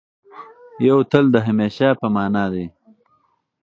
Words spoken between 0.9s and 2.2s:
تل د همېشه په